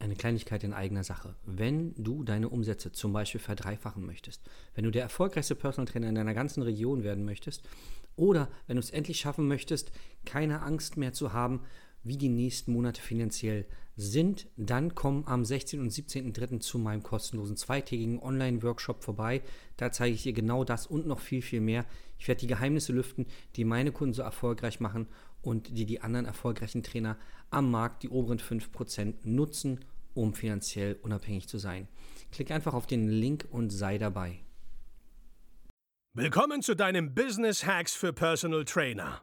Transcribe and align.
eine 0.00 0.16
Kleinigkeit 0.16 0.64
in 0.64 0.72
eigener 0.72 1.04
Sache. 1.04 1.36
Wenn 1.44 1.94
du 1.96 2.24
deine 2.24 2.48
Umsätze 2.48 2.90
zum 2.90 3.12
Beispiel 3.12 3.40
verdreifachen 3.40 4.04
möchtest, 4.04 4.42
wenn 4.74 4.84
du 4.84 4.90
der 4.90 5.02
erfolgreichste 5.02 5.54
Personal 5.54 5.86
Trainer 5.86 6.08
in 6.08 6.14
deiner 6.14 6.34
ganzen 6.34 6.62
Region 6.62 7.04
werden 7.04 7.24
möchtest 7.24 7.68
oder 8.16 8.48
wenn 8.66 8.76
du 8.76 8.80
es 8.80 8.90
endlich 8.90 9.20
schaffen 9.20 9.46
möchtest, 9.46 9.92
keine 10.24 10.62
Angst 10.62 10.96
mehr 10.96 11.12
zu 11.12 11.32
haben, 11.32 11.60
wie 12.02 12.16
die 12.16 12.30
nächsten 12.30 12.72
Monate 12.72 13.02
finanziell 13.02 13.66
sind, 14.00 14.48
dann 14.56 14.94
komm 14.94 15.24
am 15.26 15.44
16. 15.44 15.80
und 15.80 15.92
17.03. 15.92 16.60
zu 16.60 16.78
meinem 16.78 17.02
kostenlosen 17.02 17.56
zweitägigen 17.56 18.18
Online-Workshop 18.18 19.04
vorbei. 19.04 19.42
Da 19.76 19.92
zeige 19.92 20.14
ich 20.14 20.22
dir 20.22 20.32
genau 20.32 20.64
das 20.64 20.86
und 20.86 21.06
noch 21.06 21.20
viel, 21.20 21.42
viel 21.42 21.60
mehr. 21.60 21.84
Ich 22.18 22.26
werde 22.26 22.40
die 22.40 22.46
Geheimnisse 22.46 22.92
lüften, 22.92 23.26
die 23.56 23.64
meine 23.64 23.92
Kunden 23.92 24.14
so 24.14 24.22
erfolgreich 24.22 24.80
machen 24.80 25.06
und 25.42 25.76
die 25.76 25.84
die 25.84 26.00
anderen 26.00 26.26
erfolgreichen 26.26 26.82
Trainer 26.82 27.18
am 27.50 27.70
Markt, 27.70 28.02
die 28.02 28.08
oberen 28.08 28.38
5%, 28.38 29.14
nutzen, 29.24 29.80
um 30.14 30.34
finanziell 30.34 30.98
unabhängig 31.02 31.48
zu 31.48 31.58
sein. 31.58 31.86
Klick 32.32 32.50
einfach 32.50 32.74
auf 32.74 32.86
den 32.86 33.08
Link 33.08 33.46
und 33.50 33.70
sei 33.70 33.98
dabei. 33.98 34.40
Willkommen 36.14 36.62
zu 36.62 36.74
deinem 36.74 37.14
Business 37.14 37.66
Hacks 37.66 37.94
für 37.94 38.12
Personal 38.12 38.64
Trainer. 38.64 39.22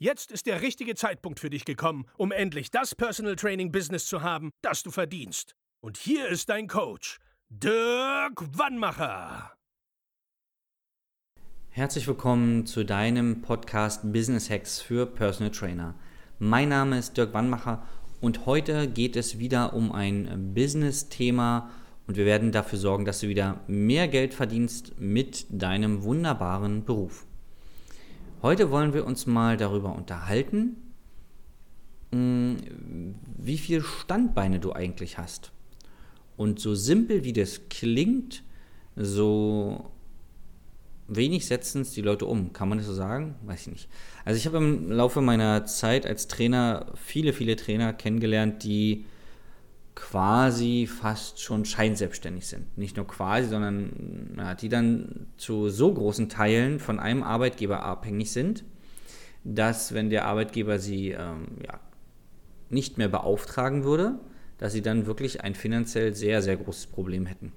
Jetzt 0.00 0.32
ist 0.32 0.46
der 0.46 0.60
richtige 0.60 0.96
Zeitpunkt 0.96 1.38
für 1.38 1.50
dich 1.50 1.64
gekommen, 1.64 2.06
um 2.16 2.32
endlich 2.32 2.72
das 2.72 2.96
Personal 2.96 3.36
Training 3.36 3.70
Business 3.70 4.06
zu 4.06 4.22
haben, 4.22 4.50
das 4.60 4.82
du 4.82 4.90
verdienst. 4.90 5.54
Und 5.80 5.96
hier 5.96 6.26
ist 6.26 6.48
dein 6.48 6.66
Coach, 6.66 7.20
Dirk 7.48 8.58
Wannmacher. 8.58 9.52
Herzlich 11.68 12.08
willkommen 12.08 12.66
zu 12.66 12.84
deinem 12.84 13.42
Podcast 13.42 14.12
Business 14.12 14.50
Hacks 14.50 14.80
für 14.80 15.06
Personal 15.06 15.52
Trainer. 15.52 15.94
Mein 16.40 16.70
Name 16.70 16.98
ist 16.98 17.16
Dirk 17.16 17.32
Wannmacher 17.32 17.86
und 18.20 18.46
heute 18.46 18.88
geht 18.88 19.14
es 19.14 19.38
wieder 19.38 19.74
um 19.74 19.92
ein 19.92 20.54
Business-Thema 20.54 21.70
und 22.08 22.16
wir 22.16 22.26
werden 22.26 22.50
dafür 22.50 22.80
sorgen, 22.80 23.04
dass 23.04 23.20
du 23.20 23.28
wieder 23.28 23.60
mehr 23.68 24.08
Geld 24.08 24.34
verdienst 24.34 24.98
mit 24.98 25.46
deinem 25.50 26.02
wunderbaren 26.02 26.84
Beruf. 26.84 27.26
Heute 28.44 28.70
wollen 28.70 28.92
wir 28.92 29.06
uns 29.06 29.24
mal 29.24 29.56
darüber 29.56 29.96
unterhalten, 29.96 30.76
hm, 32.12 32.58
wie 33.38 33.56
viele 33.56 33.80
Standbeine 33.80 34.60
du 34.60 34.74
eigentlich 34.74 35.16
hast. 35.16 35.50
Und 36.36 36.60
so 36.60 36.74
simpel 36.74 37.24
wie 37.24 37.32
das 37.32 37.70
klingt, 37.70 38.42
so 38.96 39.90
wenig 41.08 41.46
setzen 41.46 41.80
es 41.80 41.92
die 41.92 42.02
Leute 42.02 42.26
um. 42.26 42.52
Kann 42.52 42.68
man 42.68 42.76
das 42.76 42.86
so 42.86 42.92
sagen? 42.92 43.36
Weiß 43.46 43.62
ich 43.62 43.72
nicht. 43.72 43.88
Also 44.26 44.36
ich 44.36 44.44
habe 44.44 44.58
im 44.58 44.92
Laufe 44.92 45.22
meiner 45.22 45.64
Zeit 45.64 46.04
als 46.04 46.28
Trainer 46.28 46.92
viele, 46.96 47.32
viele 47.32 47.56
Trainer 47.56 47.94
kennengelernt, 47.94 48.62
die 48.62 49.06
quasi 49.94 50.88
fast 50.88 51.40
schon 51.40 51.64
scheinselbstständig 51.64 52.46
sind. 52.46 52.76
Nicht 52.76 52.96
nur 52.96 53.06
quasi, 53.06 53.48
sondern 53.48 54.34
ja, 54.36 54.54
die 54.54 54.68
dann 54.68 55.26
zu 55.36 55.68
so 55.68 55.92
großen 55.92 56.28
Teilen 56.28 56.80
von 56.80 56.98
einem 56.98 57.22
Arbeitgeber 57.22 57.84
abhängig 57.84 58.32
sind, 58.32 58.64
dass 59.44 59.94
wenn 59.94 60.10
der 60.10 60.24
Arbeitgeber 60.24 60.78
sie 60.78 61.10
ähm, 61.10 61.46
ja, 61.64 61.78
nicht 62.70 62.98
mehr 62.98 63.08
beauftragen 63.08 63.84
würde, 63.84 64.18
dass 64.58 64.72
sie 64.72 64.82
dann 64.82 65.06
wirklich 65.06 65.42
ein 65.42 65.54
finanziell 65.54 66.14
sehr, 66.14 66.42
sehr 66.42 66.56
großes 66.56 66.86
Problem 66.86 67.26
hätten. 67.26 67.52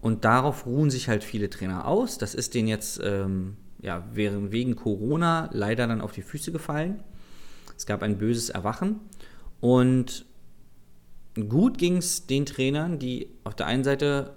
Und 0.00 0.24
darauf 0.24 0.66
ruhen 0.66 0.90
sich 0.90 1.08
halt 1.08 1.24
viele 1.24 1.50
Trainer 1.50 1.86
aus. 1.86 2.18
Das 2.18 2.34
ist 2.34 2.54
denen 2.54 2.68
jetzt 2.68 3.00
ähm, 3.02 3.56
ja, 3.82 4.06
wegen 4.12 4.76
Corona 4.76 5.48
leider 5.52 5.86
dann 5.86 6.00
auf 6.00 6.12
die 6.12 6.22
Füße 6.22 6.52
gefallen. 6.52 7.02
Es 7.76 7.86
gab 7.86 8.02
ein 8.02 8.18
böses 8.18 8.50
Erwachen. 8.50 9.00
Und 9.60 10.24
Gut 11.48 11.78
ging 11.78 11.96
es 11.96 12.26
den 12.26 12.46
Trainern, 12.46 12.98
die 12.98 13.28
auf 13.44 13.54
der 13.54 13.66
einen 13.66 13.84
Seite 13.84 14.36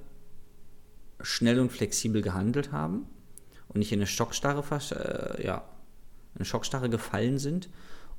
schnell 1.22 1.60
und 1.60 1.72
flexibel 1.72 2.22
gehandelt 2.22 2.72
haben 2.72 3.06
und 3.70 3.80
nicht 3.80 3.92
in 3.92 4.00
eine 4.00 4.08
Schockstarre, 4.08 4.64
äh, 4.92 5.46
ja, 5.46 5.64
eine 6.36 6.46
Schockstarre 6.46 6.90
gefallen 6.90 7.40
sind. 7.40 7.70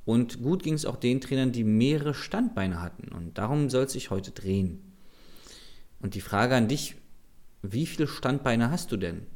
Und 0.05 0.43
gut 0.43 0.63
ging 0.63 0.75
es 0.75 0.85
auch 0.85 0.97
den 0.97 1.21
Trainern, 1.21 1.53
die 1.53 1.65
mehrere 1.65 2.15
Standbeine 2.15 2.83
hatten. 2.83 3.09
Und 3.15 3.39
darum 3.39 3.71
soll 3.71 3.85
es 3.85 3.93
sich 3.93 4.11
heute 4.11 4.33
drehen. 4.33 4.81
Und 6.01 6.15
die 6.15 6.21
Frage 6.21 6.55
an 6.55 6.69
dich, 6.69 6.97
wie 7.63 7.87
viele 7.87 8.07
Standbeine 8.07 8.71
hast 8.71 8.93
du 8.93 8.99
denn? 8.99 9.27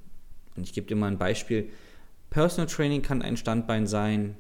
Und 0.55 0.65
ich 0.65 0.75
gebe 0.75 0.87
dir 0.87 0.97
mal 0.97 1.07
ein 1.07 1.19
Beispiel. 1.19 1.71
Personal 2.29 2.67
Training 2.67 3.01
kann 3.01 3.23
ein 3.23 3.39
Standbein 3.39 3.87
sein. 3.87 4.37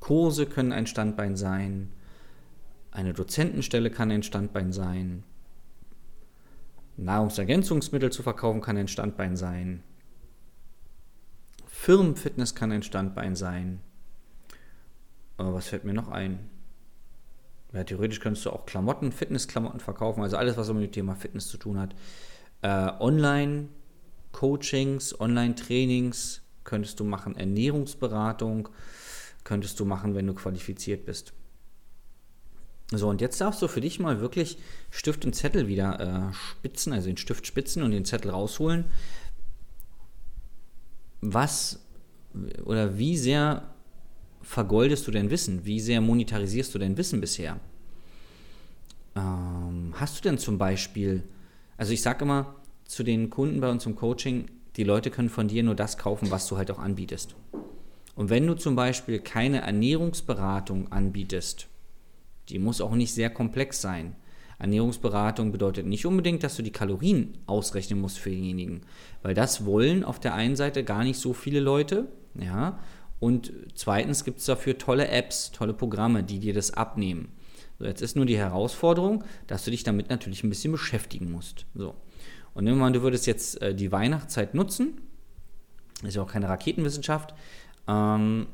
Kurse 0.00 0.46
können 0.46 0.72
ein 0.72 0.86
Standbein 0.86 1.36
sein. 1.36 1.90
Eine 2.96 3.12
Dozentenstelle 3.12 3.90
kann 3.90 4.10
ein 4.10 4.22
Standbein 4.22 4.72
sein. 4.72 5.22
Nahrungsergänzungsmittel 6.96 8.10
zu 8.10 8.22
verkaufen 8.22 8.62
kann 8.62 8.78
ein 8.78 8.88
Standbein 8.88 9.36
sein. 9.36 9.82
Firmenfitness 11.66 12.54
kann 12.54 12.72
ein 12.72 12.82
Standbein 12.82 13.36
sein. 13.36 13.82
Aber 15.36 15.52
was 15.52 15.68
fällt 15.68 15.84
mir 15.84 15.92
noch 15.92 16.08
ein? 16.08 16.48
Ja, 17.74 17.84
theoretisch 17.84 18.20
könntest 18.20 18.46
du 18.46 18.50
auch 18.50 18.64
Klamotten, 18.64 19.12
Fitnessklamotten 19.12 19.80
verkaufen, 19.80 20.22
also 20.22 20.38
alles, 20.38 20.56
was 20.56 20.72
mit 20.72 20.84
dem 20.84 20.92
Thema 20.92 21.16
Fitness 21.16 21.48
zu 21.48 21.58
tun 21.58 21.78
hat. 21.78 21.94
Äh, 22.62 22.92
Online-Coachings, 22.98 25.20
Online-Trainings 25.20 26.40
könntest 26.64 26.98
du 26.98 27.04
machen, 27.04 27.36
Ernährungsberatung 27.36 28.70
könntest 29.44 29.78
du 29.80 29.84
machen, 29.84 30.14
wenn 30.14 30.26
du 30.26 30.32
qualifiziert 30.32 31.04
bist. 31.04 31.34
So, 32.92 33.08
und 33.08 33.20
jetzt 33.20 33.40
darfst 33.40 33.60
du 33.62 33.68
für 33.68 33.80
dich 33.80 33.98
mal 33.98 34.20
wirklich 34.20 34.58
Stift 34.90 35.24
und 35.24 35.34
Zettel 35.34 35.66
wieder 35.66 36.30
äh, 36.30 36.34
spitzen, 36.34 36.92
also 36.92 37.08
den 37.08 37.16
Stift 37.16 37.46
spitzen 37.46 37.82
und 37.82 37.90
den 37.90 38.04
Zettel 38.04 38.30
rausholen. 38.30 38.84
Was 41.20 41.80
oder 42.64 42.98
wie 42.98 43.16
sehr 43.16 43.74
vergoldest 44.42 45.06
du 45.06 45.10
dein 45.10 45.30
Wissen? 45.30 45.64
Wie 45.64 45.80
sehr 45.80 46.00
monetarisierst 46.00 46.74
du 46.74 46.78
dein 46.78 46.96
Wissen 46.96 47.20
bisher? 47.20 47.58
Ähm, 49.16 49.94
hast 49.96 50.18
du 50.18 50.28
denn 50.28 50.38
zum 50.38 50.58
Beispiel, 50.58 51.24
also 51.76 51.92
ich 51.92 52.02
sage 52.02 52.24
immer 52.24 52.54
zu 52.84 53.02
den 53.02 53.30
Kunden 53.30 53.60
bei 53.60 53.70
uns 53.70 53.86
im 53.86 53.96
Coaching, 53.96 54.46
die 54.76 54.84
Leute 54.84 55.10
können 55.10 55.30
von 55.30 55.48
dir 55.48 55.62
nur 55.62 55.74
das 55.74 55.98
kaufen, 55.98 56.30
was 56.30 56.46
du 56.46 56.56
halt 56.56 56.70
auch 56.70 56.78
anbietest. 56.78 57.34
Und 58.14 58.30
wenn 58.30 58.46
du 58.46 58.54
zum 58.54 58.76
Beispiel 58.76 59.18
keine 59.18 59.62
Ernährungsberatung 59.62 60.92
anbietest, 60.92 61.68
die 62.48 62.58
muss 62.58 62.80
auch 62.80 62.94
nicht 62.94 63.12
sehr 63.12 63.30
komplex 63.30 63.80
sein. 63.80 64.16
Ernährungsberatung 64.58 65.52
bedeutet 65.52 65.86
nicht 65.86 66.06
unbedingt, 66.06 66.42
dass 66.42 66.56
du 66.56 66.62
die 66.62 66.72
Kalorien 66.72 67.36
ausrechnen 67.46 68.00
musst 68.00 68.18
für 68.18 68.30
denjenigen, 68.30 68.82
weil 69.22 69.34
das 69.34 69.66
wollen 69.66 70.02
auf 70.02 70.18
der 70.18 70.34
einen 70.34 70.56
Seite 70.56 70.82
gar 70.82 71.04
nicht 71.04 71.18
so 71.18 71.32
viele 71.32 71.60
Leute, 71.60 72.08
ja. 72.34 72.78
Und 73.18 73.52
zweitens 73.74 74.24
gibt 74.24 74.40
es 74.40 74.44
dafür 74.44 74.76
tolle 74.76 75.08
Apps, 75.08 75.50
tolle 75.50 75.72
Programme, 75.72 76.22
die 76.22 76.38
dir 76.38 76.52
das 76.52 76.72
abnehmen. 76.72 77.28
So, 77.78 77.86
jetzt 77.86 78.02
ist 78.02 78.16
nur 78.16 78.26
die 78.26 78.36
Herausforderung, 78.36 79.24
dass 79.46 79.64
du 79.64 79.70
dich 79.70 79.84
damit 79.84 80.10
natürlich 80.10 80.44
ein 80.44 80.50
bisschen 80.50 80.72
beschäftigen 80.72 81.30
musst. 81.30 81.66
So. 81.74 81.94
Und 82.54 82.64
nehmen 82.64 82.76
wir 82.78 82.84
mal, 82.84 82.92
du 82.92 83.02
würdest 83.02 83.26
jetzt 83.26 83.60
äh, 83.62 83.74
die 83.74 83.92
Weihnachtszeit 83.92 84.54
nutzen, 84.54 85.00
ist 86.02 86.16
ja 86.16 86.22
auch 86.22 86.30
keine 86.30 86.48
Raketenwissenschaft, 86.48 87.34
ähm, 87.88 88.46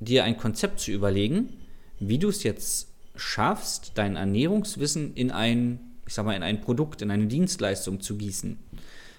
dir 0.00 0.24
ein 0.24 0.36
Konzept 0.36 0.80
zu 0.80 0.92
überlegen, 0.92 1.52
wie 1.98 2.18
du 2.18 2.28
es 2.28 2.42
jetzt 2.42 2.93
schaffst, 3.16 3.92
dein 3.94 4.16
Ernährungswissen 4.16 5.14
in 5.14 5.30
ein, 5.30 5.78
ich 6.06 6.14
sag 6.14 6.24
mal, 6.24 6.34
in 6.34 6.42
ein 6.42 6.60
Produkt, 6.60 7.02
in 7.02 7.10
eine 7.10 7.26
Dienstleistung 7.26 8.00
zu 8.00 8.16
gießen. 8.16 8.58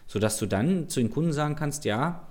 Sodass 0.07 0.37
du 0.37 0.45
dann 0.45 0.89
zu 0.89 0.99
den 0.99 1.09
Kunden 1.09 1.33
sagen 1.33 1.55
kannst, 1.55 1.85
ja, 1.85 2.27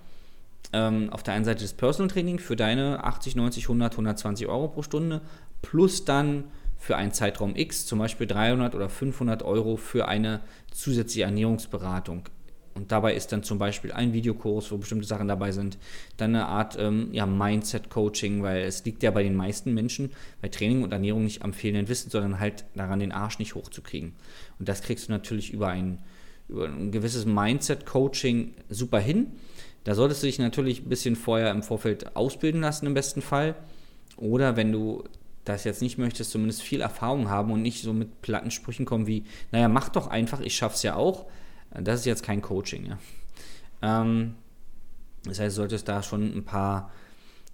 ähm, 0.72 1.11
auf 1.11 1.22
der 1.22 1.34
einen 1.34 1.44
Seite 1.44 1.62
das 1.62 1.72
Personal 1.72 2.11
Training 2.11 2.38
für 2.38 2.56
deine 2.56 3.05
80, 3.05 3.37
90, 3.37 3.64
100, 3.64 3.93
120 3.93 4.46
Euro 4.46 4.69
pro 4.69 4.82
Stunde 4.82 5.20
plus 5.62 6.05
dann 6.05 6.44
für 6.78 6.96
einen 6.96 7.12
Zeitraum 7.12 7.56
X, 7.56 7.87
zum 7.87 7.99
Beispiel 7.99 8.26
300 8.26 8.75
oder 8.75 8.88
500 8.88 9.43
Euro 9.43 9.76
für 9.76 10.06
eine 10.06 10.40
zusätzliche 10.70 11.25
Ernährungsberatung. 11.25 12.28
Und 12.75 12.91
dabei 12.91 13.15
ist 13.15 13.31
dann 13.32 13.44
zum 13.44 13.59
Beispiel 13.59 13.93
ein 13.93 14.12
Videokurs, 14.12 14.73
wo 14.73 14.79
bestimmte 14.79 15.06
Sachen 15.06 15.29
dabei 15.29 15.53
sind, 15.53 15.79
dann 16.17 16.35
eine 16.35 16.47
Art 16.47 16.76
ähm, 16.79 17.09
ja, 17.12 17.25
Mindset-Coaching, 17.25 18.43
weil 18.43 18.62
es 18.62 18.85
liegt 18.85 19.03
ja 19.03 19.12
bei 19.12 19.23
den 19.23 19.37
meisten 19.37 19.73
Menschen 19.75 20.11
bei 20.43 20.49
Training 20.49 20.82
und 20.82 20.93
Ernährung 20.93 21.25
nicht 21.25 21.43
am 21.43 21.53
fehlenden 21.53 21.88
Wissen, 21.88 22.11
sondern 22.11 22.41
halt 22.41 22.65
daran, 22.75 22.99
den 22.99 23.12
Arsch 23.12 23.38
nicht 23.38 23.55
hochzukriegen. 23.55 24.15
Und 24.59 24.69
das 24.69 24.82
kriegst 24.82 25.09
du 25.09 25.12
natürlich 25.12 25.53
über 25.53 25.69
ein 25.69 25.99
über 26.49 26.67
ein 26.67 26.93
gewisses 26.93 27.26
Mindset-Coaching 27.26 28.55
super 28.69 28.99
hin. 28.99 29.29
Da 29.85 29.94
solltest 29.94 30.23
du 30.23 30.26
dich 30.26 30.38
natürlich 30.38 30.82
ein 30.82 30.88
bisschen 30.88 31.17
vorher 31.17 31.50
im 31.50 31.62
Vorfeld 31.62 32.17
ausbilden 32.17 32.61
lassen, 32.61 32.87
im 32.87 32.94
besten 32.94 33.23
Fall. 33.23 33.55
Oder 34.17 34.56
wenn 34.56 34.73
du 34.73 35.05
das 35.44 35.65
jetzt 35.65 35.82
nicht 35.82 35.99
möchtest, 35.99 36.31
zumindest 36.31 36.62
viel 36.62 36.81
Erfahrung 36.81 37.29
haben 37.29 37.53
und 37.53 37.62
nicht 37.62 37.82
so 37.82 37.93
mit 37.93 38.23
platten 38.23 38.50
Sprüchen 38.50 38.87
kommen 38.87 39.06
wie, 39.06 39.25
naja, 39.53 39.69
mach 39.69 39.91
doch 39.91 40.06
einfach, 40.06 40.41
ich 40.41 40.56
schaff's 40.56 40.82
ja 40.82 40.97
auch. 40.97 41.26
Das 41.82 42.00
ist 42.00 42.06
jetzt 42.06 42.23
kein 42.23 42.41
Coaching, 42.43 42.87
ja. 42.87 42.99
Ähm, 43.82 44.35
das 45.25 45.41
heißt, 45.41 45.56
du 45.56 45.62
solltest 45.62 45.88
da 45.88 46.03
schon 46.03 46.37
ein 46.37 46.44
paar 46.44 46.91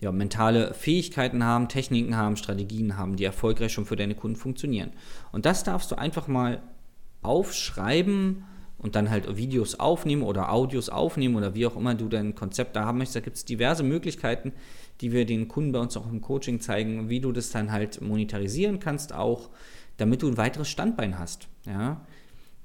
ja, 0.01 0.13
mentale 0.13 0.75
Fähigkeiten 0.75 1.45
haben, 1.45 1.69
Techniken 1.69 2.17
haben, 2.17 2.37
Strategien 2.37 2.97
haben, 2.97 3.17
die 3.17 3.25
erfolgreich 3.25 3.73
schon 3.73 3.87
für 3.87 3.97
deine 3.97 4.15
Kunden 4.15 4.37
funktionieren. 4.37 4.93
Und 5.31 5.47
das 5.47 5.63
darfst 5.63 5.91
du 5.91 5.99
einfach 5.99 6.27
mal 6.27 6.63
aufschreiben 7.23 8.45
und 8.79 8.97
dann 8.97 9.11
halt 9.11 9.37
Videos 9.37 9.79
aufnehmen 9.79 10.23
oder 10.23 10.53
Audios 10.53 10.89
aufnehmen 10.89 11.37
oder 11.37 11.55
wie 11.55 11.67
auch 11.67 11.77
immer 11.77 11.95
du 11.95 12.09
dein 12.09 12.35
Konzept 12.35 12.77
da 12.77 12.87
haben 12.87 12.99
möchtest. 12.99 13.17
Da 13.17 13.21
gibt 13.21 13.37
es 13.37 13.45
diverse 13.45 13.83
Möglichkeiten, 13.83 14.53
die 15.03 15.13
wir 15.13 15.27
den 15.27 15.49
Kunden 15.49 15.73
bei 15.73 15.79
uns 15.79 15.97
auch 15.99 16.11
im 16.11 16.23
Coaching 16.23 16.61
zeigen, 16.61 17.11
wie 17.11 17.21
du 17.21 17.31
das 17.31 17.51
dann 17.51 17.73
halt 17.73 18.01
monetarisieren 18.01 18.81
kannst, 18.81 19.13
auch 19.13 19.51
damit 19.99 20.23
du 20.23 20.29
ein 20.29 20.39
weiteres 20.39 20.69
Standbein 20.69 21.19
hast. 21.19 21.49
Ja? 21.67 22.01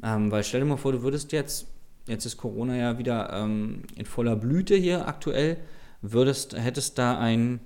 Ähm, 0.04 0.32
weil 0.32 0.44
stell 0.44 0.62
dir 0.62 0.66
mal 0.66 0.78
vor, 0.78 0.92
du 0.92 1.02
würdest 1.02 1.32
jetzt, 1.32 1.68
jetzt 2.08 2.26
ist 2.26 2.38
Corona 2.38 2.76
ja 2.76 2.98
wieder 2.98 3.32
ähm, 3.34 3.84
in 3.96 4.06
voller 4.06 4.36
Blüte 4.36 4.76
hier 4.76 5.08
aktuell, 5.08 5.58
würdest, 6.02 6.56
hättest 6.56 6.98
da 6.98 7.18
ein, 7.18 7.60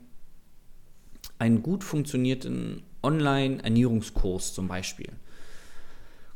einen 1.38 1.62
gut 1.62 1.84
funktionierten 1.84 2.84
Online-Ernährungskurs 3.04 4.54
zum 4.54 4.68
Beispiel. 4.68 5.10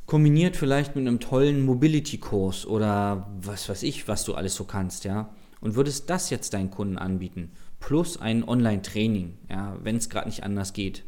Kombiniert 0.05 0.57
vielleicht 0.57 0.95
mit 0.95 1.07
einem 1.07 1.19
tollen 1.19 1.63
Mobility-Kurs 1.65 2.65
oder 2.65 3.31
was 3.41 3.69
weiß 3.69 3.83
ich, 3.83 4.07
was 4.07 4.25
du 4.25 4.33
alles 4.33 4.55
so 4.55 4.65
kannst, 4.65 5.05
ja. 5.05 5.33
Und 5.61 5.75
würdest 5.75 6.09
das 6.09 6.29
jetzt 6.29 6.53
deinen 6.53 6.71
Kunden 6.71 6.97
anbieten, 6.97 7.51
plus 7.79 8.19
ein 8.19 8.43
Online-Training, 8.43 9.37
ja, 9.49 9.77
wenn 9.81 9.95
es 9.95 10.09
gerade 10.09 10.27
nicht 10.27 10.43
anders 10.43 10.73
geht. 10.73 11.03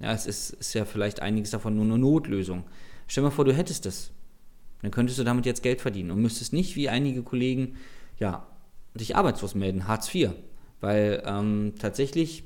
Ja, 0.00 0.12
es 0.12 0.26
ist, 0.26 0.50
ist 0.50 0.74
ja 0.74 0.84
vielleicht 0.84 1.20
einiges 1.20 1.50
davon 1.50 1.76
nur 1.76 1.84
eine 1.84 1.98
Notlösung. 1.98 2.64
Stell 3.06 3.22
dir 3.22 3.28
mal 3.28 3.34
vor, 3.34 3.44
du 3.44 3.54
hättest 3.54 3.86
das. 3.86 4.10
Dann 4.82 4.90
könntest 4.90 5.18
du 5.18 5.24
damit 5.24 5.46
jetzt 5.46 5.62
Geld 5.62 5.80
verdienen 5.80 6.10
und 6.10 6.20
müsstest 6.22 6.52
nicht 6.52 6.76
wie 6.76 6.88
einige 6.88 7.22
Kollegen, 7.22 7.76
ja, 8.18 8.46
dich 8.94 9.16
arbeitslos 9.16 9.54
melden, 9.54 9.86
Hartz 9.86 10.12
IV. 10.14 10.30
Weil 10.80 11.22
ähm, 11.26 11.74
tatsächlich, 11.78 12.44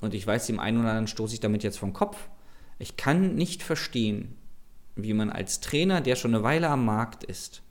und 0.00 0.14
ich 0.14 0.26
weiß, 0.26 0.46
dem 0.46 0.60
einen 0.60 0.78
oder 0.78 0.90
anderen 0.90 1.08
stoße 1.08 1.34
ich 1.34 1.40
damit 1.40 1.62
jetzt 1.62 1.78
vom 1.78 1.92
Kopf, 1.92 2.28
ich 2.78 2.96
kann 2.96 3.34
nicht 3.34 3.62
verstehen, 3.62 4.36
wie 4.96 5.12
man 5.12 5.30
als 5.30 5.60
Trainer, 5.60 6.00
der 6.00 6.16
schon 6.16 6.34
eine 6.34 6.42
Weile 6.42 6.68
am 6.68 6.84
Markt 6.84 7.24
ist, 7.24 7.62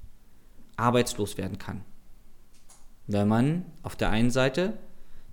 arbeitslos 0.76 1.38
werden 1.38 1.58
kann. 1.58 1.84
Wenn 3.08 3.28
man 3.28 3.66
auf 3.82 3.96
der 3.96 4.12
einen 4.12 4.30
Seite 4.30 4.78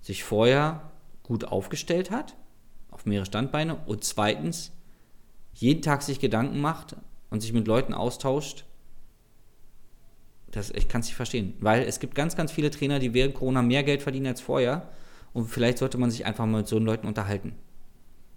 sich 0.01 0.23
vorher 0.23 0.91
gut 1.23 1.45
aufgestellt 1.45 2.11
hat, 2.11 2.35
auf 2.89 3.05
mehrere 3.05 3.25
Standbeine, 3.25 3.75
und 3.85 4.03
zweitens 4.03 4.71
jeden 5.53 5.81
Tag 5.81 6.01
sich 6.01 6.19
Gedanken 6.19 6.59
macht 6.59 6.95
und 7.29 7.41
sich 7.41 7.53
mit 7.53 7.67
Leuten 7.67 7.93
austauscht, 7.93 8.65
das, 10.51 10.71
ich 10.71 10.87
kann 10.87 11.01
es 11.01 11.07
nicht 11.07 11.15
verstehen, 11.15 11.53
weil 11.59 11.83
es 11.83 11.99
gibt 11.99 12.15
ganz, 12.15 12.35
ganz 12.35 12.51
viele 12.51 12.71
Trainer, 12.71 12.99
die 12.99 13.13
während 13.13 13.33
Corona 13.33 13.61
mehr 13.61 13.83
Geld 13.83 14.01
verdienen 14.01 14.27
als 14.27 14.41
vorher. 14.41 14.89
Und 15.33 15.47
vielleicht 15.47 15.77
sollte 15.77 15.97
man 15.97 16.09
sich 16.09 16.25
einfach 16.25 16.45
mal 16.45 16.59
mit 16.59 16.67
so 16.67 16.79
Leuten 16.79 17.05
unterhalten. 17.05 17.53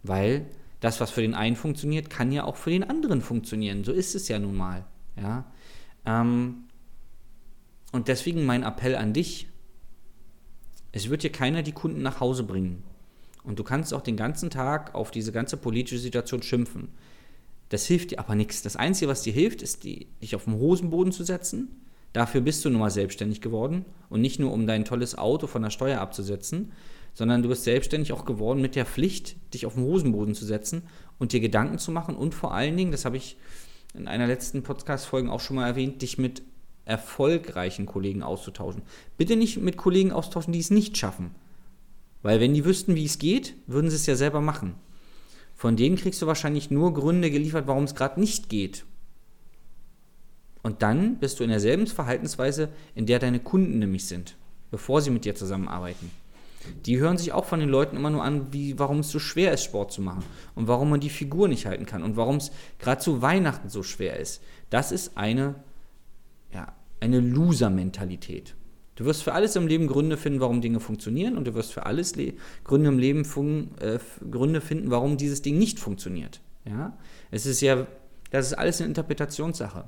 Weil 0.02 0.46
das, 0.80 1.00
was 1.00 1.10
für 1.10 1.22
den 1.22 1.34
einen 1.34 1.56
funktioniert, 1.56 2.10
kann 2.10 2.32
ja 2.32 2.44
auch 2.44 2.56
für 2.56 2.70
den 2.70 2.84
anderen 2.84 3.20
funktionieren. 3.20 3.84
So 3.84 3.92
ist 3.92 4.14
es 4.14 4.28
ja 4.28 4.38
nun 4.38 4.56
mal. 4.56 4.84
Ja? 5.16 5.44
Ähm, 6.04 6.64
und 7.92 8.08
deswegen 8.08 8.44
mein 8.44 8.62
Appell 8.62 8.96
an 8.96 9.12
dich. 9.12 9.46
Es 10.92 11.08
wird 11.08 11.22
dir 11.22 11.30
keiner 11.30 11.62
die 11.62 11.72
Kunden 11.72 12.02
nach 12.02 12.20
Hause 12.20 12.42
bringen. 12.42 12.82
Und 13.44 13.58
du 13.58 13.64
kannst 13.64 13.94
auch 13.94 14.02
den 14.02 14.16
ganzen 14.16 14.50
Tag 14.50 14.94
auf 14.94 15.10
diese 15.10 15.32
ganze 15.32 15.56
politische 15.56 15.98
Situation 15.98 16.42
schimpfen. 16.42 16.88
Das 17.70 17.86
hilft 17.86 18.10
dir 18.10 18.18
aber 18.18 18.34
nichts. 18.34 18.62
Das 18.62 18.76
Einzige, 18.76 19.10
was 19.10 19.22
dir 19.22 19.32
hilft, 19.32 19.62
ist, 19.62 19.84
die, 19.84 20.08
dich 20.20 20.36
auf 20.36 20.44
den 20.44 20.54
Hosenboden 20.54 21.12
zu 21.12 21.24
setzen 21.24 21.80
Dafür 22.12 22.40
bist 22.40 22.64
du 22.64 22.70
nun 22.70 22.80
mal 22.80 22.90
selbstständig 22.90 23.40
geworden 23.40 23.84
und 24.08 24.20
nicht 24.20 24.40
nur, 24.40 24.52
um 24.52 24.66
dein 24.66 24.84
tolles 24.84 25.16
Auto 25.16 25.46
von 25.46 25.62
der 25.62 25.70
Steuer 25.70 26.00
abzusetzen, 26.00 26.72
sondern 27.14 27.42
du 27.42 27.48
bist 27.48 27.64
selbstständig 27.64 28.12
auch 28.12 28.24
geworden 28.24 28.60
mit 28.60 28.74
der 28.74 28.86
Pflicht, 28.86 29.36
dich 29.54 29.66
auf 29.66 29.74
den 29.74 29.84
Hosenboden 29.84 30.34
zu 30.34 30.44
setzen 30.44 30.82
und 31.18 31.32
dir 31.32 31.40
Gedanken 31.40 31.78
zu 31.78 31.92
machen 31.92 32.16
und 32.16 32.34
vor 32.34 32.52
allen 32.52 32.76
Dingen, 32.76 32.92
das 32.92 33.04
habe 33.04 33.16
ich 33.16 33.36
in 33.94 34.08
einer 34.08 34.26
letzten 34.26 34.62
Podcast-Folge 34.62 35.30
auch 35.30 35.40
schon 35.40 35.56
mal 35.56 35.66
erwähnt, 35.66 36.02
dich 36.02 36.18
mit 36.18 36.42
erfolgreichen 36.84 37.86
Kollegen 37.86 38.22
auszutauschen. 38.22 38.82
Bitte 39.16 39.36
nicht 39.36 39.60
mit 39.60 39.76
Kollegen 39.76 40.10
austauschen, 40.10 40.52
die 40.52 40.58
es 40.58 40.70
nicht 40.70 40.96
schaffen. 40.96 41.34
Weil 42.22 42.40
wenn 42.40 42.54
die 42.54 42.64
wüssten, 42.64 42.96
wie 42.96 43.04
es 43.04 43.18
geht, 43.18 43.54
würden 43.66 43.90
sie 43.90 43.96
es 43.96 44.06
ja 44.06 44.16
selber 44.16 44.40
machen. 44.40 44.74
Von 45.60 45.76
denen 45.76 45.96
kriegst 45.96 46.22
du 46.22 46.26
wahrscheinlich 46.26 46.70
nur 46.70 46.94
Gründe 46.94 47.30
geliefert, 47.30 47.66
warum 47.66 47.84
es 47.84 47.94
gerade 47.94 48.18
nicht 48.18 48.48
geht. 48.48 48.86
Und 50.62 50.80
dann 50.80 51.18
bist 51.18 51.38
du 51.38 51.44
in 51.44 51.50
derselben 51.50 51.86
Verhaltensweise, 51.86 52.70
in 52.94 53.04
der 53.04 53.18
deine 53.18 53.40
Kunden 53.40 53.78
nämlich 53.78 54.06
sind, 54.06 54.38
bevor 54.70 55.02
sie 55.02 55.10
mit 55.10 55.26
dir 55.26 55.34
zusammenarbeiten. 55.34 56.10
Die 56.86 56.98
hören 56.98 57.18
sich 57.18 57.32
auch 57.32 57.44
von 57.44 57.60
den 57.60 57.68
Leuten 57.68 57.98
immer 57.98 58.08
nur 58.08 58.24
an, 58.24 58.54
wie, 58.54 58.78
warum 58.78 59.00
es 59.00 59.10
so 59.10 59.18
schwer 59.18 59.52
ist, 59.52 59.64
Sport 59.64 59.92
zu 59.92 60.00
machen 60.00 60.24
und 60.54 60.66
warum 60.66 60.88
man 60.88 61.00
die 61.00 61.10
Figur 61.10 61.46
nicht 61.46 61.66
halten 61.66 61.84
kann 61.84 62.04
und 62.04 62.16
warum 62.16 62.36
es 62.36 62.52
gerade 62.78 63.02
zu 63.02 63.20
Weihnachten 63.20 63.68
so 63.68 63.82
schwer 63.82 64.18
ist. 64.18 64.42
Das 64.70 64.90
ist 64.90 65.18
eine, 65.18 65.56
ja, 66.54 66.72
eine 67.00 67.20
Loser-Mentalität. 67.20 68.54
Du 68.96 69.04
wirst 69.04 69.22
für 69.22 69.32
alles 69.32 69.56
im 69.56 69.66
Leben 69.66 69.86
Gründe 69.86 70.16
finden, 70.16 70.40
warum 70.40 70.60
Dinge 70.60 70.80
funktionieren 70.80 71.36
und 71.36 71.46
du 71.46 71.54
wirst 71.54 71.72
für 71.72 71.86
alles 71.86 72.16
Le 72.16 72.34
Gründe 72.64 72.88
im 72.88 72.98
Leben 72.98 73.24
äh, 73.80 73.98
Gründe 74.30 74.60
finden, 74.60 74.90
warum 74.90 75.16
dieses 75.16 75.42
Ding 75.42 75.58
nicht 75.58 75.78
funktioniert. 75.78 76.40
Ja? 76.64 76.98
Es 77.30 77.46
ist 77.46 77.60
ja, 77.60 77.86
das 78.30 78.46
ist 78.46 78.54
alles 78.54 78.80
eine 78.80 78.88
Interpretationssache. 78.88 79.84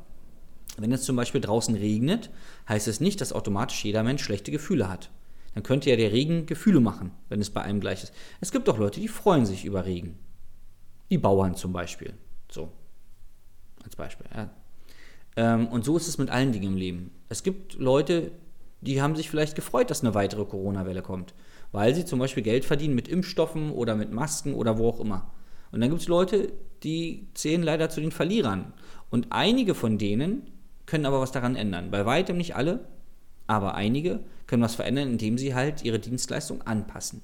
Wenn 0.79 0.93
es 0.93 1.03
zum 1.03 1.17
Beispiel 1.17 1.41
draußen 1.41 1.75
regnet, 1.75 2.31
heißt 2.69 2.89
es 2.89 3.01
nicht, 3.01 3.21
dass 3.21 3.33
automatisch 3.33 3.85
jeder 3.85 4.03
Mensch 4.03 4.23
schlechte 4.23 4.51
Gefühle 4.51 4.89
hat. 4.89 5.11
Dann 5.55 5.63
könnte 5.63 5.91
ja 5.91 5.97
der 5.97 6.13
Regen 6.13 6.47
Gefühle 6.47 6.81
machen, 6.81 7.11
wenn 7.29 7.41
es 7.41 7.51
bei 7.51 7.61
einem 7.61 7.81
gleich 7.81 8.03
ist. 8.03 8.15
Es 8.41 8.53
gibt 8.53 8.69
auch 8.69 8.79
Leute, 8.79 9.01
die 9.01 9.09
freuen 9.09 9.45
sich 9.45 9.67
über 9.67 9.85
Regen. 9.85 10.19
Die 11.11 11.19
Bauern 11.19 11.55
zum 11.57 11.75
Beispiel. 11.75 12.15
So. 12.51 12.73
Als 13.85 13.97
Beispiel. 13.97 14.27
Ja. 14.35 14.51
Ähm, 15.37 15.69
und 15.69 15.85
so 15.85 15.97
ist 15.97 16.09
es 16.09 16.17
mit 16.17 16.31
allen 16.31 16.53
Dingen 16.53 16.73
im 16.73 16.77
Leben. 16.77 17.11
Es 17.29 17.43
gibt 17.43 17.75
Leute, 17.75 18.33
die 18.83 19.01
haben 19.01 19.17
sich 19.17 19.31
vielleicht 19.31 19.55
gefreut, 19.55 19.91
dass 19.91 20.03
eine 20.03 20.15
weitere 20.15 20.45
Corona-Welle 20.45 21.03
kommt, 21.03 21.35
weil 21.71 21.95
sie 21.95 22.05
zum 22.05 22.19
Beispiel 22.19 22.43
Geld 22.43 22.65
verdienen 22.65 22.95
mit 22.95 23.09
Impfstoffen 23.09 23.71
oder 23.71 23.95
mit 23.95 24.13
Masken 24.13 24.55
oder 24.55 24.77
wo 24.77 24.89
auch 24.89 25.01
immer. 25.01 25.31
Und 25.71 25.81
dann 25.81 25.89
gibt 25.89 26.03
es 26.03 26.09
Leute, 26.09 26.53
die 26.83 27.29
zählen 27.35 27.63
leider 27.63 27.89
zu 27.89 28.01
den 28.01 28.11
Verlierern. 28.11 28.75
Und 29.09 29.29
einige 29.31 29.75
von 29.75 29.99
denen 29.99 30.51
können 30.85 31.07
aber 31.07 31.21
was 31.21 31.33
daran 31.33 31.57
ändern. 31.57 31.91
Bei 31.91 32.05
weitem 32.05 32.37
nicht 32.37 32.57
alle, 32.57 32.85
aber 33.47 33.75
einige 33.75 34.21
können 34.47 34.63
was 34.63 34.75
verändern, 34.75 35.09
indem 35.11 35.39
sie 35.39 35.55
halt 35.55 35.85
ihre 35.85 35.99
Dienstleistung 35.99 36.63
anpassen. 36.63 37.23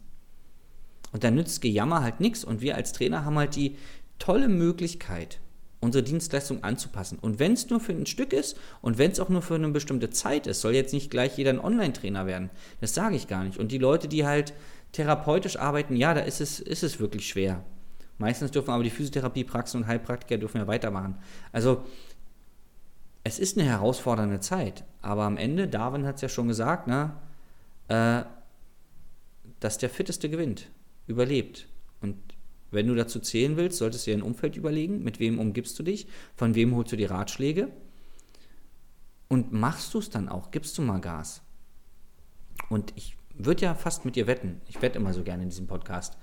Und 1.12 1.25
dann 1.25 1.35
nützt 1.35 1.61
Gejammer 1.61 2.03
halt 2.03 2.21
nichts 2.21 2.45
und 2.45 2.61
wir 2.61 2.77
als 2.77 2.93
Trainer 2.93 3.25
haben 3.25 3.38
halt 3.38 3.57
die 3.57 3.77
tolle 4.19 4.49
Möglichkeit, 4.49 5.41
unsere 5.81 6.03
Dienstleistung 6.03 6.65
anzupassen. 6.65 7.19
Und 7.21 7.39
wenn 7.39 7.53
es 7.53 7.71
nur 7.71 7.81
für 7.81 7.93
ein 7.93 8.07
Stück 8.07 8.33
ist 8.33 8.59
und 8.81 8.99
wenn 8.99 9.13
es 9.13 9.21
auch 9.21 9.29
nur 9.29 9.43
für 9.43 9.55
eine 9.55 9.69
bestimmte 9.69 10.11
Zeit 10.11 10.47
ist, 10.47 10.61
soll 10.61 10.75
jetzt 10.75 10.93
nicht 10.93 11.11
gleich 11.11 11.37
jeder 11.39 11.51
ein 11.51 11.61
Online-Trainer 11.61 12.27
werden. 12.27 12.51
Das 12.81 12.95
sage 12.95 13.17
ich 13.17 13.29
gar 13.29 13.45
nicht. 13.45 13.59
Und 13.59 13.71
die 13.71 13.79
Leute, 13.79 14.09
die 14.09 14.27
halt 14.27 14.55
therapeutisch 14.93 15.57
arbeiten, 15.57 15.95
ja, 15.95 16.15
da 16.15 16.21
ist 16.21 16.41
es, 16.41 16.61
ist 16.61 16.83
es 16.83 16.99
wirklich 16.99 17.29
schwer. 17.29 17.63
Meistens 18.19 18.51
dürfen 18.51 18.71
aber 18.71 18.83
die 18.83 18.91
Physiotherapiepraxen 18.91 19.83
und 19.83 19.87
Heilpraktiker 19.87 20.39
dürfen 20.39 20.59
ja 20.59 20.67
weitermachen. 20.67 21.19
Also 21.53 21.85
es 23.23 23.39
ist 23.39 23.57
eine 23.57 23.69
herausfordernde 23.69 24.41
Zeit, 24.41 24.85
aber 25.03 25.23
am 25.23 25.37
Ende, 25.37 25.69
Darwin 25.69 26.07
hat 26.07 26.17
es 26.17 26.23
ja 26.23 26.29
schon 26.29 26.49
gesagt, 26.49 26.89
ne, 26.89 27.15
äh, 27.89 28.23
dass 29.61 29.79
der 29.79 29.91
Fitteste 29.91 30.29
gewinnt, 30.29 30.69
überlebt. 31.07 31.69
Wenn 32.71 32.87
du 32.87 32.95
dazu 32.95 33.19
zählen 33.21 33.57
willst, 33.57 33.79
solltest 33.79 34.07
du 34.07 34.11
dir 34.11 34.19
ein 34.19 34.23
Umfeld 34.23 34.57
überlegen, 34.57 35.03
mit 35.03 35.21
wem 35.21 35.39
umgibst 35.39 35.79
du 35.79 35.83
dich, 35.83 36.07
von 36.37 36.55
wem 36.55 36.75
holst 36.75 36.93
du 36.93 36.97
die 36.97 37.05
Ratschläge? 37.05 37.69
Und 39.29 39.53
machst 39.53 39.95
du 39.95 39.99
es 39.99 40.11
dann 40.11 40.29
auch, 40.29 40.51
gibst 40.51 40.77
du 40.79 40.83
mal 40.83 41.01
Gas. 41.01 41.43
Und 42.69 42.93
ich 42.97 43.17
würde 43.35 43.63
ja 43.63 43.75
fast 43.75 44.05
mit 44.05 44.17
dir 44.17 44.27
wetten, 44.27 44.61
ich 44.69 44.83
wette 44.83 44.99
immer 44.99 45.15
so 45.15 45.23
gerne 45.23 45.45
in 45.45 45.51
diesem 45.51 45.67
Podcast, 45.67 46.17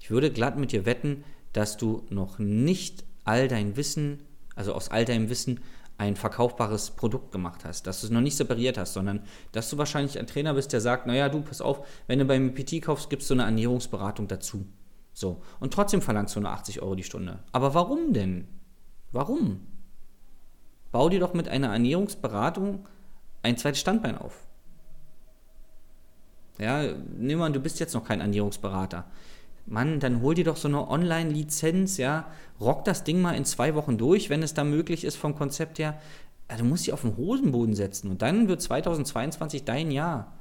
ich 0.00 0.10
würde 0.10 0.30
glatt 0.30 0.58
mit 0.58 0.72
dir 0.72 0.86
wetten, 0.86 1.24
dass 1.52 1.76
du 1.76 2.04
noch 2.10 2.38
nicht 2.38 3.04
all 3.24 3.48
dein 3.48 3.76
Wissen, 3.76 4.20
also 4.54 4.72
aus 4.72 4.90
all 4.90 5.04
deinem 5.04 5.28
Wissen, 5.28 5.60
ein 5.96 6.16
verkaufbares 6.16 6.90
Produkt 6.90 7.30
gemacht 7.30 7.64
hast, 7.64 7.86
dass 7.86 8.00
du 8.00 8.08
es 8.08 8.12
noch 8.12 8.20
nicht 8.20 8.36
separiert 8.36 8.78
hast, 8.78 8.94
sondern 8.94 9.22
dass 9.52 9.70
du 9.70 9.78
wahrscheinlich 9.78 10.18
ein 10.18 10.26
Trainer 10.26 10.54
bist, 10.54 10.72
der 10.72 10.80
sagt, 10.80 11.06
naja, 11.06 11.28
du, 11.28 11.40
pass 11.40 11.60
auf, 11.60 11.86
wenn 12.08 12.18
du 12.18 12.24
beim 12.24 12.52
PT 12.54 12.82
kaufst, 12.82 13.10
gibst 13.10 13.30
du 13.30 13.34
eine 13.34 13.44
Ernährungsberatung 13.44 14.26
dazu. 14.26 14.66
So. 15.14 15.40
Und 15.60 15.72
trotzdem 15.72 16.02
verlangst 16.02 16.36
du 16.36 16.40
nur 16.40 16.50
80 16.50 16.82
Euro 16.82 16.94
die 16.94 17.02
Stunde. 17.02 17.38
Aber 17.52 17.72
warum 17.72 18.12
denn? 18.12 18.46
Warum? 19.12 19.60
bau 20.94 21.08
dir 21.08 21.18
doch 21.18 21.34
mit 21.34 21.48
einer 21.48 21.72
Ernährungsberatung 21.72 22.86
ein 23.42 23.56
zweites 23.56 23.80
Standbein 23.80 24.16
auf. 24.16 24.46
Ja, 26.60 26.84
nimm 27.18 27.40
mal, 27.40 27.50
du 27.50 27.58
bist 27.58 27.80
jetzt 27.80 27.94
noch 27.94 28.04
kein 28.04 28.20
Ernährungsberater. 28.20 29.04
Mann, 29.66 29.98
dann 29.98 30.22
hol 30.22 30.36
dir 30.36 30.44
doch 30.44 30.56
so 30.56 30.68
eine 30.68 30.88
Online-Lizenz, 30.88 31.96
ja, 31.96 32.28
rock 32.60 32.84
das 32.84 33.02
Ding 33.02 33.20
mal 33.20 33.32
in 33.32 33.44
zwei 33.44 33.74
Wochen 33.74 33.98
durch, 33.98 34.30
wenn 34.30 34.44
es 34.44 34.54
da 34.54 34.62
möglich 34.62 35.02
ist 35.02 35.16
vom 35.16 35.34
Konzept 35.34 35.80
her. 35.80 36.00
Ja, 36.48 36.58
du 36.58 36.64
musst 36.64 36.86
dich 36.86 36.92
auf 36.92 37.00
den 37.00 37.16
Hosenboden 37.16 37.74
setzen 37.74 38.08
und 38.08 38.22
dann 38.22 38.46
wird 38.46 38.62
2022 38.62 39.64
dein 39.64 39.90
Jahr. 39.90 40.32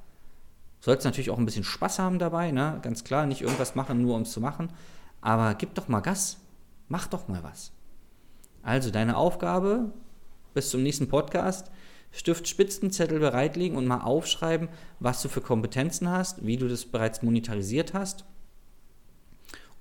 Sollst 0.83 1.05
natürlich 1.05 1.29
auch 1.29 1.37
ein 1.37 1.45
bisschen 1.45 1.63
Spaß 1.63 1.99
haben 1.99 2.19
dabei, 2.19 2.51
ne? 2.51 2.77
ganz 2.81 3.05
klar, 3.05 3.25
nicht 3.25 3.39
irgendwas 3.39 3.73
machen, 3.73 4.01
nur 4.01 4.17
um 4.17 4.23
es 4.23 4.33
zu 4.33 4.41
machen, 4.41 4.67
aber 5.21 5.55
gib 5.55 5.75
doch 5.75 5.87
mal 5.87 6.01
Gas, 6.01 6.41
mach 6.89 7.07
doch 7.07 7.29
mal 7.29 7.41
was. 7.41 7.71
Also 8.63 8.91
deine 8.91 9.15
Aufgabe 9.15 9.93
bis 10.53 10.71
zum 10.71 10.83
nächsten 10.83 11.07
Podcast, 11.07 11.71
Stift, 12.11 12.49
Spitzenzettel 12.49 13.21
bereitlegen 13.21 13.77
und 13.77 13.87
mal 13.87 14.01
aufschreiben, 14.01 14.67
was 14.99 15.21
du 15.21 15.29
für 15.29 15.39
Kompetenzen 15.39 16.09
hast, 16.09 16.45
wie 16.45 16.57
du 16.57 16.67
das 16.67 16.83
bereits 16.83 17.21
monetarisiert 17.21 17.93
hast 17.93 18.25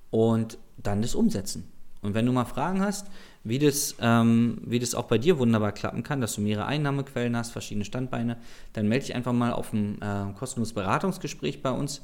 und 0.09 0.57
dann 0.77 1.01
das 1.01 1.15
umsetzen. 1.15 1.69
Und 2.01 2.13
wenn 2.13 2.25
du 2.25 2.31
mal 2.31 2.45
Fragen 2.45 2.79
hast, 2.79 3.07
wie 3.43 3.59
das, 3.59 3.95
ähm, 3.99 4.59
wie 4.65 4.79
das 4.79 4.95
auch 4.95 5.05
bei 5.05 5.17
dir 5.17 5.37
wunderbar 5.37 5.73
klappen 5.73 6.03
kann, 6.03 6.21
dass 6.21 6.35
du 6.35 6.41
mehrere 6.41 6.65
Einnahmequellen 6.65 7.35
hast, 7.35 7.51
verschiedene 7.51 7.85
Standbeine, 7.85 8.37
dann 8.73 8.87
melde 8.87 9.05
dich 9.05 9.15
einfach 9.15 9.33
mal 9.33 9.51
auf 9.51 9.73
ein 9.73 10.01
äh, 10.01 10.33
kostenloses 10.37 10.73
Beratungsgespräch 10.73 11.61
bei 11.61 11.71
uns 11.71 12.01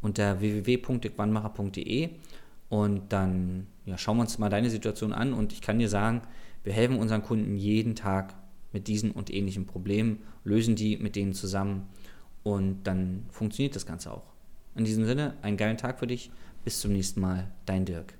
unter 0.00 0.40
www.dickwanmacher.de 0.40 2.10
und 2.70 3.12
dann 3.12 3.66
ja, 3.84 3.98
schauen 3.98 4.16
wir 4.16 4.22
uns 4.22 4.38
mal 4.38 4.48
deine 4.48 4.70
Situation 4.70 5.12
an 5.12 5.34
und 5.34 5.52
ich 5.52 5.60
kann 5.60 5.78
dir 5.78 5.88
sagen, 5.88 6.22
wir 6.64 6.72
helfen 6.72 6.98
unseren 6.98 7.22
Kunden 7.22 7.56
jeden 7.56 7.94
Tag 7.94 8.34
mit 8.72 8.88
diesen 8.88 9.10
und 9.10 9.32
ähnlichen 9.32 9.66
Problemen, 9.66 10.20
lösen 10.44 10.76
die 10.76 10.96
mit 10.96 11.16
denen 11.16 11.34
zusammen 11.34 11.88
und 12.42 12.84
dann 12.84 13.26
funktioniert 13.30 13.76
das 13.76 13.86
Ganze 13.86 14.12
auch. 14.12 14.30
In 14.74 14.84
diesem 14.84 15.04
Sinne, 15.04 15.34
einen 15.42 15.56
geilen 15.56 15.76
Tag 15.76 15.98
für 15.98 16.06
dich. 16.06 16.30
Bis 16.64 16.80
zum 16.80 16.92
nächsten 16.92 17.20
Mal, 17.20 17.50
dein 17.66 17.84
Dirk. 17.84 18.19